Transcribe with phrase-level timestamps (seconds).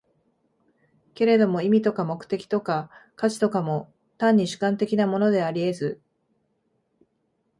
[1.13, 6.01] けれども意味とか目的とか価値とかも、単に主観的なものであり得ず、